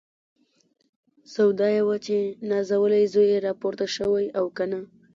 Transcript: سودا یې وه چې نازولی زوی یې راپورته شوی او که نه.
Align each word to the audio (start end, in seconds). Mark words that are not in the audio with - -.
سودا 1.33 1.67
یې 1.75 1.81
وه 1.87 1.97
چې 2.05 2.17
نازولی 2.49 3.03
زوی 3.13 3.27
یې 3.33 3.39
راپورته 3.47 3.85
شوی 3.95 4.25
او 4.39 4.45
که 4.57 4.63
نه. 4.71 4.79